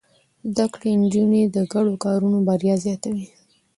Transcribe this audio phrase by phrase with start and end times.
[0.53, 3.27] زده کړې نجونې د ګډو کارونو بريا زياتوي.